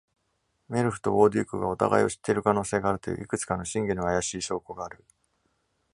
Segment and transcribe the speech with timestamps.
[0.67, 5.05] メルフとウォーデュークがお互いを知っている可能性があるという、いくつかの真偽の怪しい証拠がある。